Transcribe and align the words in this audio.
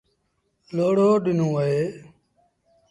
لوڙو 0.75 1.09
ڏيݩوٚن 1.23 1.51
اهي۔ 1.57 1.79